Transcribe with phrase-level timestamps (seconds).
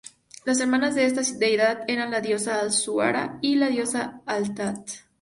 [0.45, 4.81] Las hermanas de esta deidad eran la diosa Al-Zuhara y la diosa Al-lat.